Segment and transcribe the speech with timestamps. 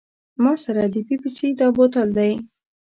[0.43, 2.31] ما سره د پیپسي دا بوتل دی.